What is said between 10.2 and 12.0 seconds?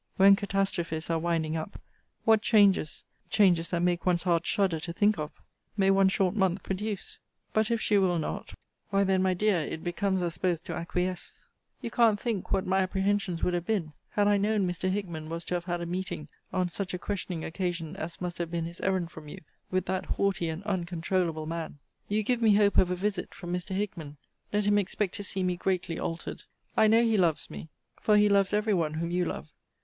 us both to acquiesce. You